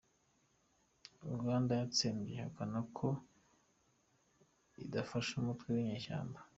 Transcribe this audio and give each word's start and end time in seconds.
Uganda 1.35 1.71
yatsembye 1.81 2.29
ihakana 2.33 2.79
ko 2.97 3.07
idafasha 4.83 5.31
umutwe 5.41 5.69
winyeshyamba 5.75 6.39